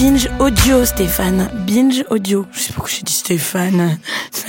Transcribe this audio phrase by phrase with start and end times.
[0.00, 1.50] Binge audio, Stéphane.
[1.66, 2.46] Binge audio.
[2.52, 3.98] Je sais pas pourquoi j'ai dit Stéphane.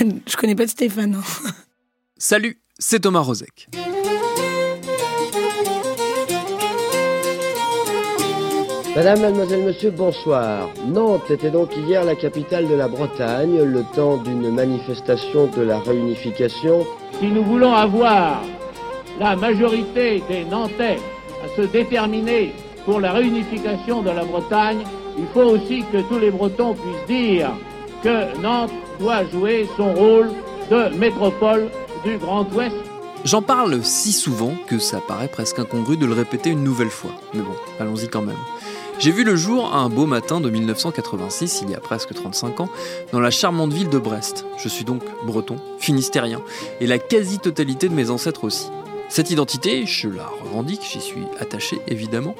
[0.26, 1.16] Je connais pas de Stéphane.
[1.16, 1.50] hein.
[2.16, 3.68] Salut, c'est Thomas Rozek.
[8.96, 10.70] Madame, mademoiselle, monsieur, bonsoir.
[10.86, 15.78] Nantes était donc hier la capitale de la Bretagne, le temps d'une manifestation de la
[15.80, 16.86] réunification.
[17.20, 18.42] Si nous voulons avoir
[19.20, 20.98] la majorité des Nantais
[21.44, 22.54] à se déterminer
[22.86, 24.84] pour la réunification de la Bretagne,
[25.18, 27.50] il faut aussi que tous les Bretons puissent dire
[28.02, 30.30] que Nantes doit jouer son rôle
[30.70, 31.68] de métropole
[32.04, 32.74] du Grand Ouest.
[33.24, 37.12] J'en parle si souvent que ça paraît presque incongru de le répéter une nouvelle fois.
[37.34, 38.36] Mais bon, allons-y quand même.
[38.98, 42.68] J'ai vu le jour un beau matin de 1986, il y a presque 35 ans,
[43.12, 44.44] dans la charmante ville de Brest.
[44.58, 46.40] Je suis donc breton, finistérien,
[46.80, 48.68] et la quasi-totalité de mes ancêtres aussi.
[49.08, 52.34] Cette identité, je la revendique, j'y suis attaché évidemment,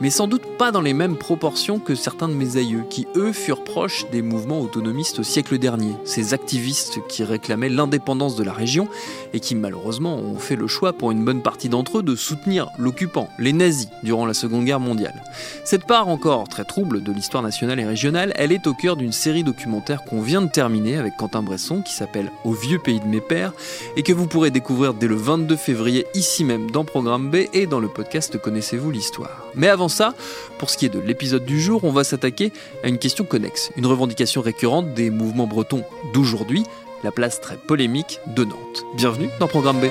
[0.00, 3.32] mais sans doute pas dans les mêmes proportions que certains de mes aïeux, qui eux
[3.32, 8.52] furent proches des mouvements autonomistes au siècle dernier, ces activistes qui réclamaient l'indépendance de la
[8.52, 8.88] région
[9.32, 12.68] et qui malheureusement ont fait le choix pour une bonne partie d'entre eux de soutenir
[12.78, 15.22] l'occupant, les nazis, durant la Seconde Guerre mondiale.
[15.64, 19.12] Cette part encore très trouble de l'histoire nationale et régionale, elle est au cœur d'une
[19.12, 23.06] série documentaire qu'on vient de terminer avec Quentin Bresson qui s'appelle Au vieux pays de
[23.06, 23.52] mes pères
[23.96, 27.66] et que vous pourrez découvrir dès le 22 février ici même dans Programme B et
[27.66, 29.46] dans le podcast Connaissez-vous l'histoire.
[29.54, 30.14] Mais avant ça,
[30.58, 33.70] pour ce qui est de l'épisode du jour, on va s'attaquer à une question connexe,
[33.76, 36.64] une revendication récurrente des mouvements bretons d'aujourd'hui,
[37.04, 38.84] la place très polémique de Nantes.
[38.96, 39.86] Bienvenue dans Programme B.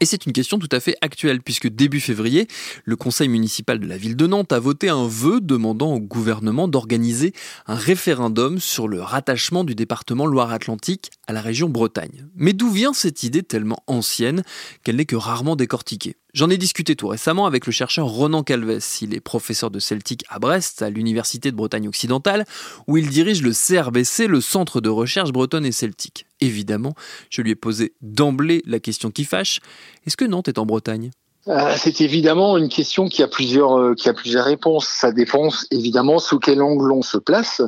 [0.00, 2.46] Et c'est une question tout à fait actuelle, puisque début février,
[2.84, 6.68] le conseil municipal de la ville de Nantes a voté un vœu demandant au gouvernement
[6.68, 7.32] d'organiser
[7.66, 12.26] un référendum sur le rattachement du département Loire-Atlantique à la région Bretagne.
[12.34, 14.42] Mais d'où vient cette idée tellement ancienne
[14.82, 16.16] qu'elle n'est que rarement décortiquée?
[16.32, 18.80] J'en ai discuté tout récemment avec le chercheur Ronan Calves.
[19.02, 22.46] Il est professeur de celtique à Brest, à l'Université de Bretagne occidentale,
[22.86, 26.24] où il dirige le CRBC, le Centre de recherche bretonne et celtique.
[26.40, 26.94] Évidemment,
[27.28, 29.60] je lui ai posé d'emblée la question qui fâche.
[30.06, 31.10] Est-ce que Nantes est en Bretagne?
[31.48, 34.86] Euh, C'est évidemment une question qui a plusieurs euh, qui a plusieurs réponses.
[34.86, 37.60] Ça dépend évidemment sous quel angle on se place.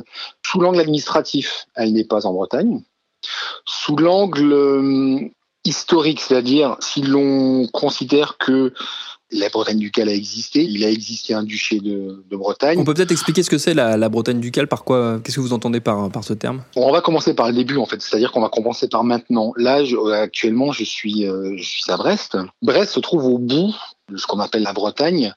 [0.43, 2.83] Sous l'angle administratif, elle n'est pas en Bretagne.
[3.65, 5.19] Sous l'angle euh,
[5.65, 8.73] historique, c'est-à-dire si l'on considère que
[9.33, 12.77] la Bretagne ducale a existé, il a existé un duché de, de Bretagne.
[12.77, 15.41] On peut peut-être expliquer ce que c'est la, la Bretagne ducale, par quoi Qu'est-ce que
[15.41, 16.63] vous entendez par, par ce terme?
[16.75, 19.53] On va commencer par le début en fait, c'est-à-dire qu'on va commencer par maintenant.
[19.55, 22.37] Là, je- actuellement, je suis, euh, je suis à Brest.
[22.61, 23.73] Brest se trouve au bout
[24.11, 25.33] de ce qu'on appelle la Bretagne.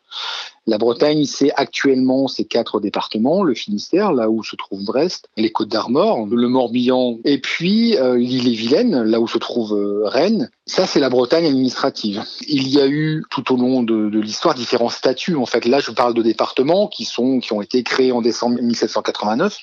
[0.66, 5.52] La Bretagne, c'est actuellement ces quatre départements le Finistère, là où se trouve Brest, les
[5.52, 10.50] Côtes d'Armor, le Morbihan, et puis euh, l'île-et-Vilaine, là où se trouve euh, Rennes.
[10.66, 12.24] Ça, c'est la Bretagne administrative.
[12.48, 15.36] Il y a eu tout au long de, de l'histoire différents statuts.
[15.36, 18.58] En fait, là, je parle de départements qui sont qui ont été créés en décembre
[18.62, 19.58] 1789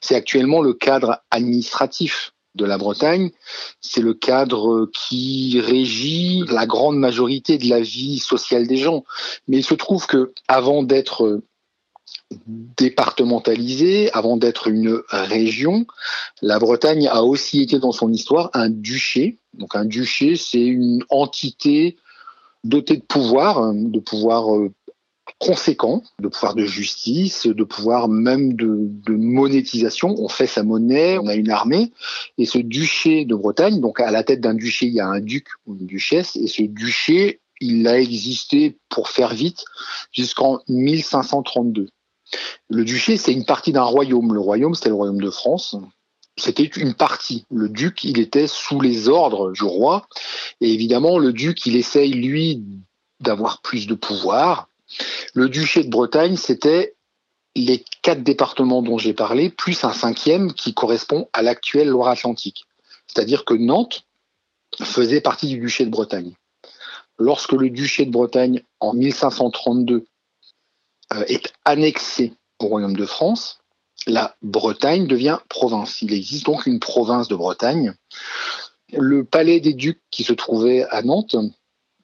[0.00, 3.30] c'est actuellement le cadre administratif de la Bretagne.
[3.80, 9.04] C'est le cadre qui régit la grande majorité de la vie sociale des gens.
[9.48, 11.42] Mais il se trouve que avant d'être
[12.76, 15.86] départementalisée, avant d'être une région,
[16.40, 19.38] la Bretagne a aussi été dans son histoire un duché.
[19.54, 21.96] Donc un duché, c'est une entité
[22.64, 24.72] dotée de pouvoir, de pouvoir euh,
[25.38, 30.14] conséquent, de pouvoir de justice, de pouvoir même de, de monétisation.
[30.18, 31.92] On fait sa monnaie, on a une armée.
[32.38, 35.20] Et ce duché de Bretagne, donc à la tête d'un duché, il y a un
[35.20, 36.36] duc ou une duchesse.
[36.36, 39.64] Et ce duché, il a existé, pour faire vite,
[40.12, 41.88] jusqu'en 1532.
[42.68, 44.34] Le duché, c'est une partie d'un royaume.
[44.34, 45.76] Le royaume, c'était le royaume de France.
[46.36, 47.44] C'était une partie.
[47.50, 50.06] Le duc, il était sous les ordres du roi.
[50.60, 52.64] Et évidemment, le duc, il essaye, lui,
[53.20, 54.68] d'avoir plus de pouvoir.
[55.34, 56.94] Le duché de Bretagne, c'était
[57.54, 62.64] les quatre départements dont j'ai parlé, plus un cinquième qui correspond à l'actuelle Loire-Atlantique.
[63.06, 64.04] C'est-à-dire que Nantes
[64.82, 66.34] faisait partie du duché de Bretagne.
[67.18, 70.06] Lorsque le duché de Bretagne, en 1532,
[71.12, 73.58] euh, est annexé au royaume de France,
[74.06, 76.00] la Bretagne devient province.
[76.02, 77.94] Il existe donc une province de Bretagne.
[78.92, 81.36] le palais des ducs qui se trouvait à Nantes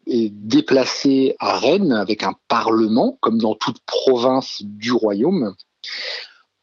[0.08, 5.54] déplacé à Rennes avec un parlement, comme dans toute province du royaume,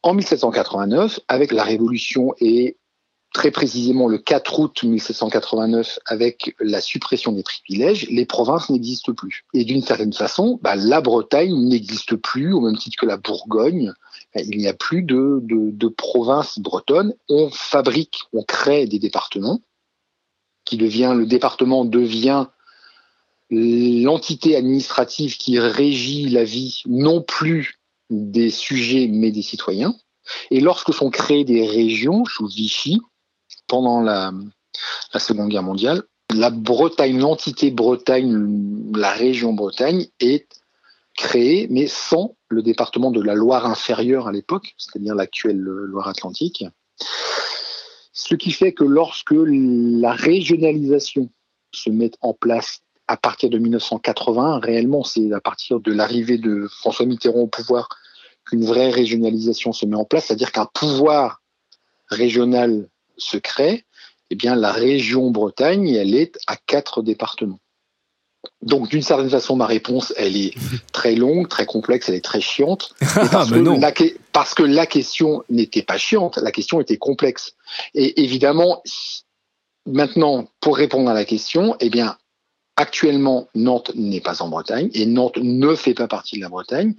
[0.02, 2.76] en 1789, avec la Révolution et
[3.34, 9.44] très précisément le 4 août 1789, avec la suppression des privilèges, les provinces n'existent plus.
[9.52, 13.92] Et d'une certaine façon, bah, la Bretagne n'existe plus, au même titre que la Bourgogne.
[14.34, 17.14] Il n'y a plus de, de, de provinces bretonnes.
[17.28, 19.60] On fabrique, on crée des départements,
[20.64, 22.46] qui devient, le département devient
[23.50, 27.78] l'entité administrative qui régit la vie non plus
[28.10, 29.96] des sujets mais des citoyens.
[30.50, 33.00] Et lorsque sont créées des régions sous Vichy,
[33.68, 34.32] pendant la,
[35.12, 36.02] la Seconde Guerre mondiale,
[36.34, 40.48] la Bretagne, l'entité Bretagne, la région Bretagne est
[41.16, 46.64] créée, mais sans le département de la Loire inférieure à l'époque, c'est-à-dire l'actuelle Loire-Atlantique.
[48.12, 51.30] Ce qui fait que lorsque la régionalisation
[51.72, 56.66] se met en place à partir de 1980, réellement, c'est à partir de l'arrivée de
[56.68, 57.88] François Mitterrand au pouvoir
[58.46, 61.42] qu'une vraie régionalisation se met en place, c'est-à-dire qu'un pouvoir
[62.08, 63.84] régional se crée,
[64.30, 67.60] eh bien, la région Bretagne, elle est à quatre départements.
[68.62, 70.54] Donc, d'une certaine façon, ma réponse, elle est
[70.92, 72.94] très longue, très complexe, elle est très chiante.
[73.30, 73.92] Parce, que la,
[74.32, 77.54] parce, que la, question n'était pas chiante, la question était complexe.
[77.94, 78.82] Et évidemment,
[79.86, 82.16] maintenant, pour répondre à la question, eh bien,
[82.76, 86.94] actuellement, Nantes n'est pas en Bretagne et Nantes ne fait pas partie de la Bretagne.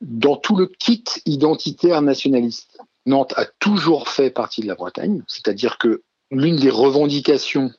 [0.00, 5.78] Dans tout le kit identitaire nationaliste, Nantes a toujours fait partie de la Bretagne, c'est-à-dire
[5.78, 7.70] que l'une des revendications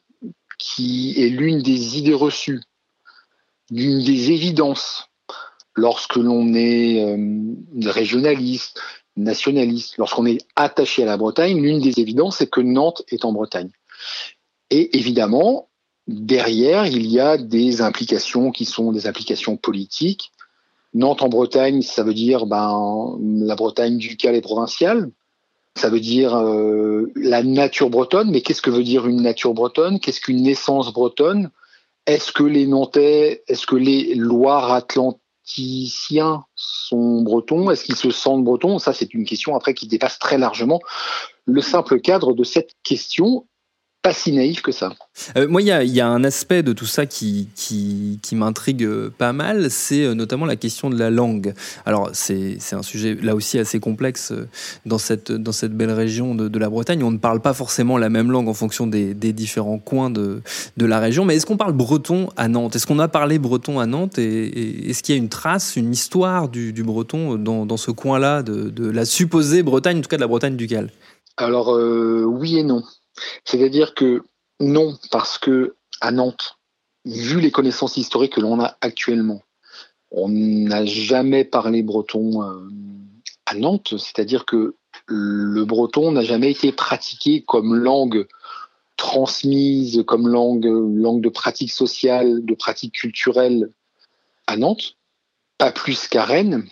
[0.58, 2.62] qui est l'une des idées reçues,
[3.72, 5.10] l'une des évidences
[5.76, 8.80] lorsque l'on est euh, régionaliste,
[9.18, 13.34] nationaliste, lorsqu'on est attaché à la Bretagne, l'une des évidences, c'est que Nantes est en
[13.34, 13.72] Bretagne.
[14.70, 15.70] Et évidemment,
[16.08, 20.32] derrière, il y a des implications qui sont des implications politiques,
[20.96, 25.12] Nantes en Bretagne, ça veut dire ben, la Bretagne ducale et provinciale.
[25.78, 28.32] Ça veut dire euh, la nature bretonne.
[28.32, 30.00] Mais qu'est-ce que veut dire une nature bretonne?
[30.00, 31.52] Qu'est-ce qu'une naissance bretonne?
[32.06, 37.72] Est-ce que les Nantais, est-ce que les Loire-Atlanticiens sont bretons?
[37.72, 38.80] Est-ce qu'ils se sentent bretons?
[38.80, 40.80] Ça, c'est une question après qui dépasse très largement
[41.44, 43.46] le simple cadre de cette question
[44.06, 44.94] pas si naïf que ça.
[45.36, 48.88] Euh, moi, il y, y a, un aspect de tout ça qui, qui, qui m'intrigue
[49.18, 51.56] pas mal, c'est euh, notamment la question de la langue.
[51.88, 54.48] Alors, c'est un sujet là aussi assez complexe euh,
[54.86, 57.04] dans cette, dans cette belle région de, de, la Bretagne.
[57.04, 60.44] On ne parle pas forcément la même langue en fonction des, des différents coins de,
[60.78, 61.26] de la région.
[61.26, 62.76] Mais est-ce qu'on parle breton à Nantes?
[62.76, 64.20] Est-ce qu'on a parlé breton à Nantes?
[64.20, 67.90] Et, est-ce qu'il y a une trace, une histoire du, du breton dans, dans ce
[67.90, 70.92] coin-là, de, de, la supposée Bretagne, en tout cas de la Bretagne ducale
[71.38, 72.84] Alors, euh, oui et non.
[73.44, 74.24] C'est-à-dire que
[74.60, 76.58] non, parce que à Nantes,
[77.06, 79.42] vu les connaissances historiques que l'on a actuellement,
[80.12, 82.70] on n'a jamais parlé breton euh,
[83.46, 84.76] à Nantes, c'est-à-dire que
[85.08, 88.28] le breton n'a jamais été pratiqué comme langue
[88.98, 93.70] transmise, comme langue, langue de pratique sociale, de pratique culturelle
[94.48, 94.96] à Nantes,
[95.58, 96.68] pas plus qu'à Rennes.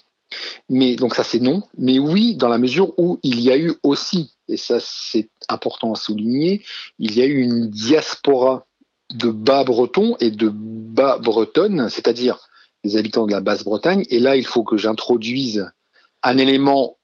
[0.70, 1.64] Mais donc ça c'est non.
[1.78, 5.94] Mais oui, dans la mesure où il y a eu aussi et ça c'est important
[5.94, 6.64] à souligner,
[7.00, 8.66] il y a eu une diaspora
[9.14, 12.50] de bas bretons et de bas bretonnes, c'est-à-dire
[12.84, 14.04] les habitants de la basse Bretagne.
[14.10, 15.72] Et là, il faut que j'introduise
[16.22, 16.98] un élément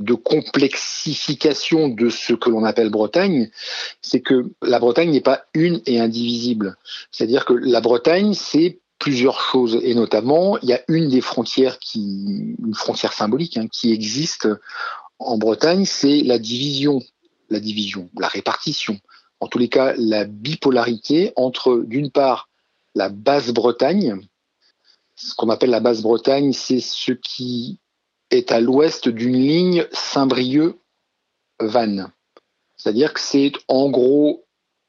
[0.00, 3.50] de complexification de ce que l'on appelle Bretagne,
[4.02, 6.76] c'est que la Bretagne n'est pas une et indivisible.
[7.10, 11.78] C'est-à-dire que la Bretagne, c'est plusieurs choses, et notamment, il y a une des frontières
[11.78, 14.48] qui, une frontière symbolique, hein, qui existe
[15.18, 17.02] en Bretagne, c'est la division,
[17.50, 18.98] la division, la répartition.
[19.40, 22.48] En tous les cas, la bipolarité entre, d'une part,
[22.94, 24.20] la Basse-Bretagne.
[25.14, 27.78] Ce qu'on appelle la Basse-Bretagne, c'est ce qui
[28.30, 32.10] est à l'ouest d'une ligne Saint-Brieuc-Vannes.
[32.76, 34.46] C'est-à-dire que c'est en gros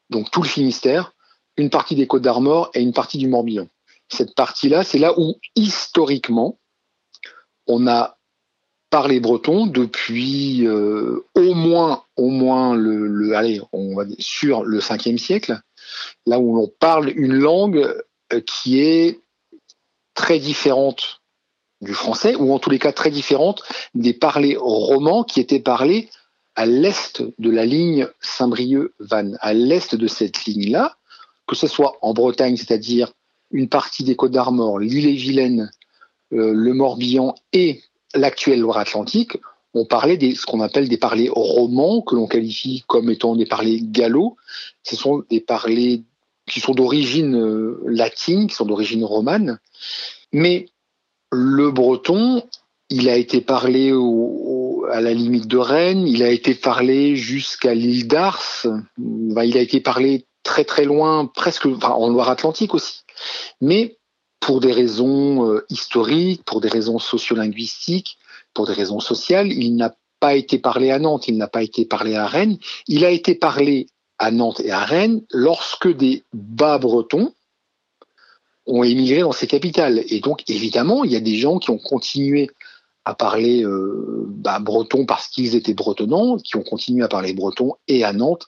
[0.09, 1.13] donc tout le Finistère,
[1.57, 3.67] une partie des Côtes d'Armor et une partie du Morbihan.
[4.09, 6.59] Cette partie-là, c'est là où historiquement
[7.67, 8.17] on a
[8.89, 14.15] par les Bretons depuis euh, au moins, au moins le, le, allez, on va dire
[14.19, 15.59] sur le 5e siècle,
[16.25, 17.85] là où on parle une langue
[18.33, 19.19] euh, qui est
[20.13, 21.21] très différente
[21.81, 23.61] du français, ou en tous les cas très différente
[23.93, 26.09] des parlers romans qui étaient parlés
[26.55, 30.97] à l'est de la ligne Saint-Brieuc-Vannes, à l'est de cette ligne-là,
[31.45, 33.13] que ce soit en Bretagne, c'est-à-dire
[33.51, 35.71] une partie des Côtes d'Armor, l'île-et-Vilaine,
[36.33, 37.81] euh, le Morbihan et
[38.13, 39.37] l'actuelle Loire-Atlantique,
[39.73, 43.45] on parlait des ce qu'on appelle des parlers romans que l'on qualifie comme étant des
[43.45, 44.35] parlers gallo.
[44.83, 46.03] Ce sont des parlers
[46.47, 49.59] qui sont d'origine euh, latine, qui sont d'origine romane,
[50.31, 50.67] mais
[51.31, 52.43] le breton,
[52.89, 53.91] il a été parlé
[54.91, 58.65] à la limite de Rennes, il a été parlé jusqu'à l'île d'Ars,
[58.97, 63.01] il a été parlé très très loin, presque en Loire-Atlantique aussi.
[63.61, 63.97] Mais
[64.39, 68.17] pour des raisons euh, historiques, pour des raisons sociolinguistiques,
[68.53, 71.85] pour des raisons sociales, il n'a pas été parlé à Nantes, il n'a pas été
[71.85, 73.87] parlé à Rennes, il a été parlé
[74.17, 77.33] à Nantes et à Rennes lorsque des bas bretons
[78.65, 80.03] ont émigré dans ces capitales.
[80.09, 82.49] Et donc, évidemment, il y a des gens qui ont continué
[83.05, 87.73] à parler euh, bah, breton parce qu'ils étaient bretonnants, qui ont continué à parler breton
[87.87, 88.47] et à Nantes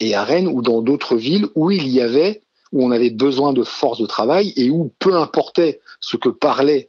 [0.00, 2.42] et à Rennes ou dans d'autres villes où il y avait,
[2.72, 6.88] où on avait besoin de force de travail et où peu importait ce que parlaient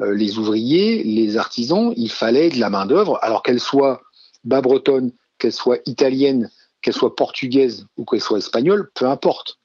[0.00, 4.00] euh, les ouvriers, les artisans, il fallait de la main d'œuvre, alors qu'elle soit
[4.44, 6.50] bas bretonne, qu'elle soit italienne,
[6.80, 9.58] qu'elle soit portugaise ou qu'elle soit espagnole, peu importe.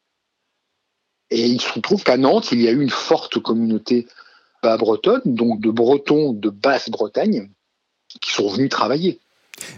[1.29, 4.07] Et il se trouve qu'à Nantes, il y a eu une forte communauté
[4.61, 7.49] bas bretonne, donc de Bretons de Basse-Bretagne,
[8.21, 9.19] qui sont venus travailler.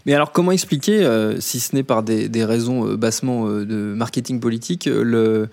[0.06, 3.76] Mais alors, comment expliquer, euh, si ce n'est par des, raisons euh, bassement euh, de
[3.96, 5.50] marketing politique, le,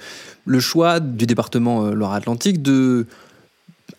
[0.59, 3.07] choix du département Loire-Atlantique de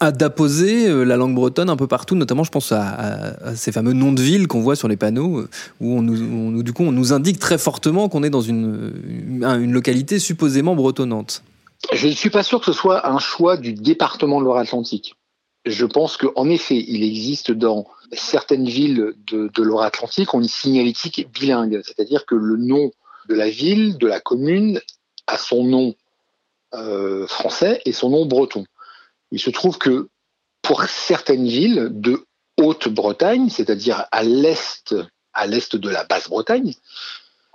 [0.01, 4.21] d'apposer la langue bretonne un peu partout, notamment je pense à, ces fameux noms de
[4.21, 5.45] villes qu'on voit sur les panneaux,
[5.79, 8.91] où on nous, du coup on nous indique très fortement qu'on est dans une,
[9.39, 11.43] une, localité supposément bretonnante.
[11.93, 15.15] Je ne suis pas sûr que ce soit un choix du département de Loire-Atlantique.
[15.65, 21.81] Je pense qu'en effet, il existe dans certaines villes de, de Loire-Atlantique une signalétique bilingue,
[21.85, 22.91] c'est-à-dire que le nom
[23.29, 24.81] de la ville, de la commune,
[25.27, 25.95] a son nom
[26.73, 28.65] euh, français et son nom breton.
[29.31, 30.09] Il se trouve que
[30.61, 32.25] pour certaines villes de
[32.57, 34.93] Haute-Bretagne, c'est-à-dire à l'est,
[35.33, 36.73] à l'est de la Basse-Bretagne,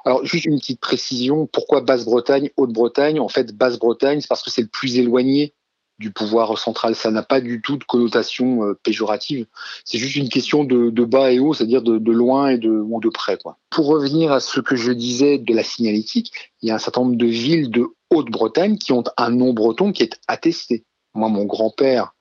[0.05, 3.21] alors juste une petite précision, pourquoi Basse-Bretagne, Haute-Bretagne?
[3.21, 5.53] En fait, Basse-Bretagne, c'est parce que c'est le plus éloigné
[5.99, 6.95] du pouvoir central.
[6.95, 9.47] Ça n'a pas du tout de connotation euh, péjorative.
[9.85, 13.09] C'est juste une question de, bas et haut, c'est-à-dire de, loin et de, ou de
[13.09, 13.38] près.
[13.71, 17.02] Pour revenir à ce que je disais de la signalétique, il y a un certain
[17.02, 20.85] nombre de villes de Haute-Bretagne qui ont un nom breton qui est attesté.
[21.14, 22.14] Moi, mon grand-père,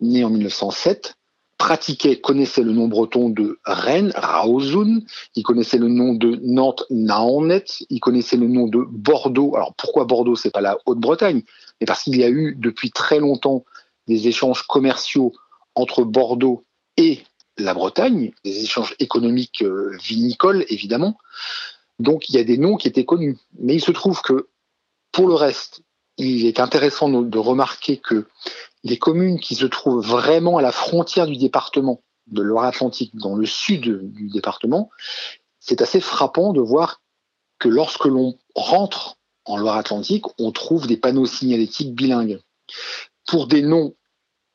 [0.00, 1.16] né en 1907,
[1.60, 5.04] pratiquait, connaissait le nom breton de Rennes, Raozoun,
[5.36, 9.54] il connaissait le nom de Nantes, Naonet, il connaissait le nom de Bordeaux.
[9.54, 11.42] Alors pourquoi Bordeaux C'est pas la Haute-Bretagne,
[11.80, 13.64] mais parce qu'il y a eu depuis très longtemps
[14.06, 15.32] des échanges commerciaux
[15.74, 16.64] entre Bordeaux
[16.96, 17.22] et
[17.58, 21.18] la Bretagne, des échanges économiques euh, vinicoles évidemment.
[21.98, 23.38] Donc il y a des noms qui étaient connus.
[23.58, 24.48] Mais il se trouve que
[25.12, 25.82] pour le reste,
[26.16, 28.26] il est intéressant de remarquer que
[28.84, 33.46] les communes qui se trouvent vraiment à la frontière du département de Loire-Atlantique, dans le
[33.46, 34.90] sud du département,
[35.58, 37.00] c'est assez frappant de voir
[37.58, 42.40] que lorsque l'on rentre en Loire-Atlantique, on trouve des panneaux signalétiques bilingues
[43.26, 43.94] pour des noms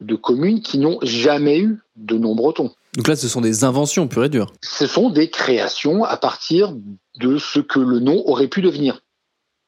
[0.01, 2.73] de communes qui n'ont jamais eu de nom breton.
[2.95, 4.51] Donc là, ce sont des inventions pures et dures.
[4.61, 6.73] Ce sont des créations à partir
[7.17, 9.01] de ce que le nom aurait pu devenir.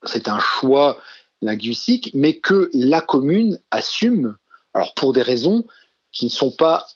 [0.03, 0.97] C'est un choix
[1.41, 4.37] linguistique, mais que la commune assume
[4.73, 5.65] alors pour des raisons
[6.11, 6.87] qui ne sont pas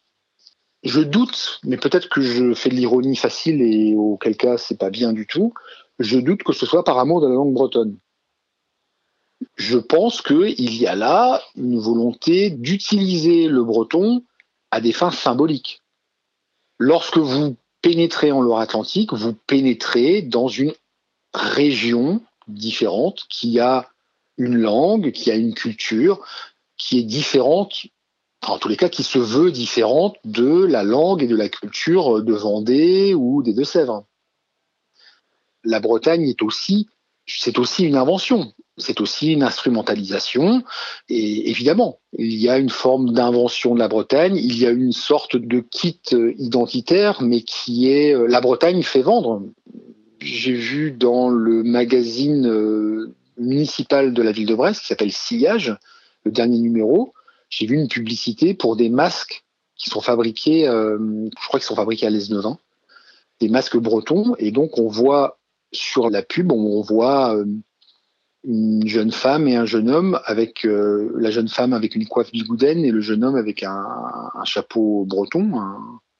[0.84, 4.90] je doute, mais peut-être que je fais de l'ironie facile et auquel cas c'est pas
[4.90, 5.54] bien du tout.
[6.00, 7.98] Je doute que ce soit par amour de la langue bretonne.
[9.56, 14.24] Je pense qu'il y a là une volonté d'utiliser le breton
[14.72, 15.82] à des fins symboliques.
[16.78, 20.74] Lorsque vous pénétrez en Loire-Atlantique, vous pénétrez dans une
[21.34, 23.90] région différente qui a
[24.38, 26.26] une langue, qui a une culture,
[26.78, 27.86] qui est différente,
[28.48, 32.24] en tous les cas qui se veut différente de la langue et de la culture
[32.24, 34.06] de Vendée ou des Deux-Sèvres.
[35.64, 36.90] La Bretagne est aussi,
[37.28, 40.64] c'est aussi une invention, c'est aussi une instrumentalisation.
[41.10, 44.94] Et évidemment, il y a une forme d'invention de la Bretagne, il y a une
[44.94, 46.00] sorte de kit
[46.38, 49.44] identitaire, mais qui est euh, la Bretagne fait vendre.
[50.20, 55.76] J'ai vu dans le magazine euh, municipal de la ville de Brest, qui s'appelle Sillage,
[56.24, 57.14] le dernier numéro,
[57.52, 59.44] j'ai vu une publicité pour des masques
[59.76, 60.98] qui sont fabriqués, euh,
[61.40, 62.58] je crois qu'ils sont fabriqués à l'Esnevin,
[63.40, 64.36] des masques bretons.
[64.40, 65.40] Et donc, on voit
[65.72, 67.46] sur la pub, on voit euh,
[68.44, 72.32] une jeune femme et un jeune homme avec euh, la jeune femme avec une coiffe
[72.32, 75.52] bigoudaine et le jeune homme avec un, chapeau breton.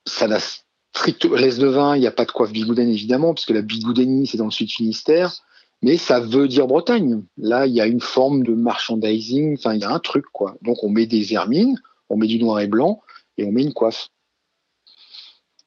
[0.08, 4.28] Ça n'a strict l'Esnevin, il n'y a pas de coiffe bigoudaine évidemment, puisque la bigoudénie
[4.28, 5.42] c'est dans le sud Finistère
[5.82, 7.24] mais ça veut dire Bretagne.
[7.38, 10.56] Là, il y a une forme de merchandising, enfin, il y a un truc, quoi.
[10.62, 13.02] Donc, on met des hermines, on met du noir et blanc,
[13.38, 14.10] et on met une coiffe.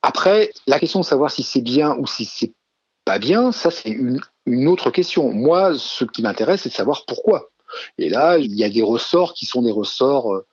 [0.03, 2.53] Après, la question de savoir si c'est bien ou si c'est
[3.05, 5.33] pas bien, ça c'est une, autre question.
[5.33, 7.51] Moi, ce qui m'intéresse, c'est de savoir pourquoi.
[7.99, 10.47] Et là, il y a des ressorts qui sont des ressorts euh,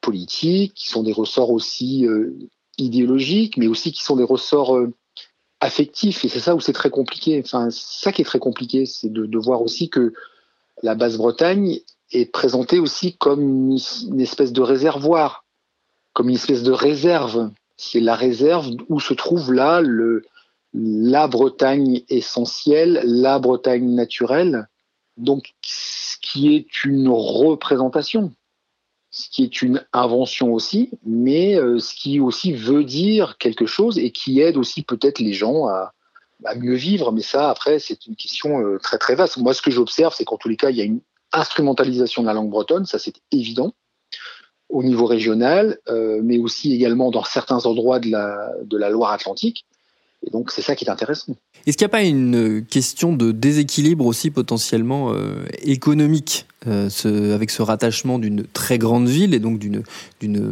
[0.00, 2.36] politiques, qui sont des ressorts aussi euh,
[2.78, 4.92] idéologiques, mais aussi qui sont des ressorts euh,
[5.60, 6.24] affectifs.
[6.24, 7.42] Et c'est ça où c'est très compliqué.
[7.44, 10.12] Enfin, ça qui est très compliqué, c'est de, voir aussi que
[10.82, 11.80] la Basse-Bretagne
[12.12, 15.44] est présentée aussi comme une, espèce de réservoir,
[16.12, 17.50] comme une espèce de réserve.
[17.76, 20.24] C'est la réserve où se trouve là le,
[20.74, 24.68] la Bretagne essentielle, la Bretagne naturelle,
[25.16, 28.32] donc ce qui est une représentation,
[29.10, 33.98] ce qui est une invention aussi, mais euh, ce qui aussi veut dire quelque chose
[33.98, 35.92] et qui aide aussi peut-être les gens à,
[36.56, 37.12] mieux vivre.
[37.12, 39.36] Mais ça, après, c'est une question euh, très très vaste.
[39.36, 41.00] Moi, ce que j'observe, c'est qu'en tous les cas, il y a une
[41.32, 43.72] instrumentalisation de la langue bretonne, ça c'est évident
[44.68, 49.64] au niveau régional, euh, mais aussi également dans certains endroits de la Loire-Atlantique.
[50.26, 51.34] Et donc c'est ça qui est intéressant.
[51.66, 57.32] Est-ce qu'il n'y a pas une question de déséquilibre aussi potentiellement euh, économique euh, ce,
[57.32, 59.84] avec ce rattachement d'une très grande ville et donc d'une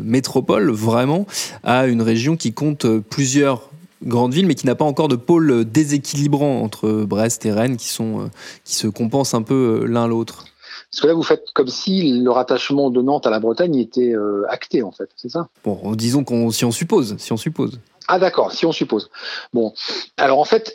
[0.03, 1.27] métropole vraiment
[1.63, 3.71] à une région qui compte plusieurs
[4.05, 7.89] grandes villes mais qui n'a pas encore de pôle déséquilibrant entre Brest et Rennes qui,
[7.89, 8.25] sont, euh,
[8.65, 10.45] qui se compensent un peu l'un l'autre?
[10.91, 14.13] Parce que là, vous faites comme si le rattachement de Nantes à la Bretagne était
[14.13, 15.49] euh, acté, en fait, c'est ça?
[15.65, 17.81] Bon, disons qu'on si on suppose, si on suppose.
[18.15, 19.09] Ah d'accord, si on suppose.
[19.55, 19.73] Bon,
[20.19, 20.75] alors en fait,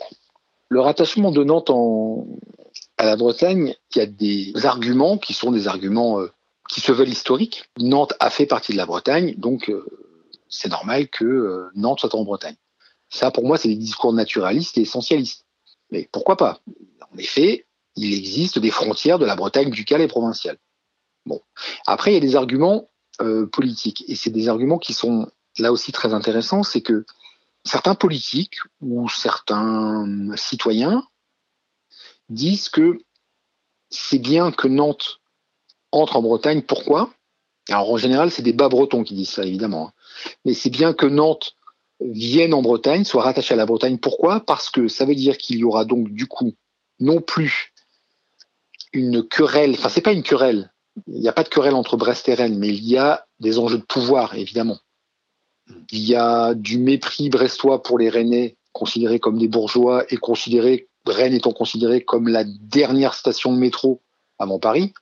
[0.70, 1.70] le rattachement de Nantes
[2.96, 6.32] à la Bretagne, il y a des arguments qui sont des arguments euh,
[6.68, 7.70] qui se veulent historiques.
[7.78, 9.86] Nantes a fait partie de la Bretagne, donc euh,
[10.48, 12.56] c'est normal que euh, Nantes soit en Bretagne.
[13.08, 15.46] Ça, pour moi, c'est des discours naturalistes et essentialistes.
[15.92, 16.58] Mais pourquoi pas?
[17.14, 20.58] En effet, il existe des frontières de la Bretagne ducale et provinciale.
[21.24, 21.40] Bon.
[21.86, 22.90] Après, il y a des arguments
[23.52, 25.28] politiques, et c'est des arguments qui sont
[25.60, 27.04] là aussi très intéressants, c'est que
[27.68, 30.06] certains politiques ou certains
[30.36, 31.06] citoyens
[32.28, 32.98] disent que
[33.90, 35.20] c'est bien que Nantes
[35.92, 36.62] entre en Bretagne.
[36.62, 37.10] Pourquoi?
[37.68, 39.88] Alors en général, c'est des bas bretons qui disent ça, évidemment.
[39.88, 39.92] Hein.
[40.44, 41.54] Mais c'est bien que Nantes
[42.00, 43.98] vienne en Bretagne, soit rattachée à la Bretagne.
[43.98, 44.40] Pourquoi?
[44.40, 46.54] Parce que ça veut dire qu'il y aura donc du coup
[47.00, 47.72] non plus
[48.92, 50.72] une querelle, enfin c'est pas une querelle,
[51.06, 53.58] il n'y a pas de querelle entre Brest et Rennes, mais il y a des
[53.58, 54.78] enjeux de pouvoir, évidemment.
[55.90, 60.88] Il y a du mépris brestois pour les Rennais, considérés comme des bourgeois, et considérés,
[61.06, 64.02] Rennes étant considéré comme la dernière station de métro
[64.38, 64.92] avant Paris.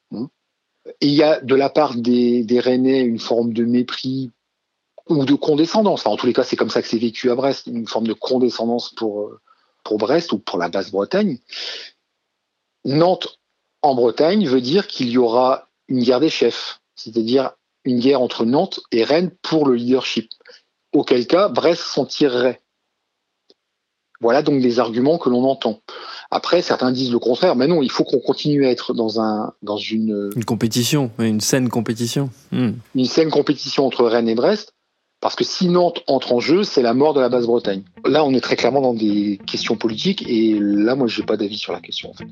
[1.01, 4.31] Il y a de la part des, des Rennais une forme de mépris
[5.09, 6.07] ou de condescendance.
[6.07, 8.13] En tous les cas, c'est comme ça que c'est vécu à Brest, une forme de
[8.13, 9.31] condescendance pour,
[9.85, 11.39] pour Brest ou pour la Basse-Bretagne.
[12.85, 13.39] Nantes
[13.83, 17.53] en Bretagne veut dire qu'il y aura une guerre des chefs, c'est-à-dire
[17.87, 20.31] une guerre entre Nantes et Rennes pour le leadership.
[20.93, 22.61] Auquel cas, Brest s'en tirerait.
[24.21, 25.81] Voilà donc les arguments que l'on entend.
[26.31, 29.53] Après, certains disent le contraire, mais non, il faut qu'on continue à être dans un
[29.63, 32.73] dans une une compétition, une saine compétition, hmm.
[32.95, 34.73] une saine compétition entre Rennes et Brest,
[35.21, 37.83] parce que si Nantes entre en jeu, c'est la mort de la Basse-Bretagne.
[38.05, 41.59] Là, on est très clairement dans des questions politiques, et là, moi, j'ai pas d'avis
[41.59, 42.11] sur la question.
[42.11, 42.27] En fait.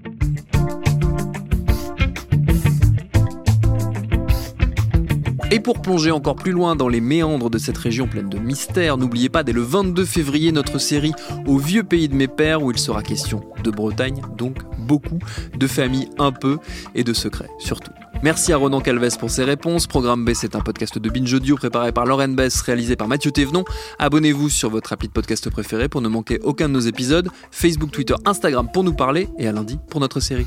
[5.55, 8.97] Et pour plonger encore plus loin dans les méandres de cette région pleine de mystères,
[8.97, 11.13] n'oubliez pas dès le 22 février notre série
[11.47, 15.21] Au vieux pays de mes pères où il sera question de Bretagne, donc beaucoup,
[15.57, 16.59] de famille un peu
[16.97, 17.93] et de secrets surtout.
[18.25, 19.87] Merci à Ronan Calves pour ses réponses.
[19.87, 23.31] Programme B, c'est un podcast de Binge Audio préparé par Lauren Bess, réalisé par Mathieu
[23.31, 23.65] Thévenon.
[24.01, 27.29] Abonnez-vous sur votre appli de podcast préféré pour ne manquer aucun de nos épisodes.
[27.53, 30.47] Facebook, Twitter, Instagram pour nous parler et à lundi pour notre série.